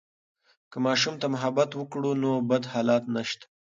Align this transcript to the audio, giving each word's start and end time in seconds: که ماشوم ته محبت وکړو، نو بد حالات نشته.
که 0.71 0.77
ماشوم 0.85 1.15
ته 1.21 1.27
محبت 1.35 1.69
وکړو، 1.75 2.11
نو 2.23 2.31
بد 2.49 2.63
حالات 2.73 3.03
نشته. 3.15 3.45